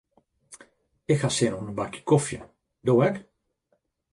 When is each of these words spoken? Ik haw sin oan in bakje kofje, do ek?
Ik 1.13 1.19
haw 1.23 1.35
sin 1.37 1.55
oan 1.55 1.69
in 1.71 1.77
bakje 1.79 2.01
kofje, 2.09 2.39
do 2.85 2.93
ek? 3.07 3.15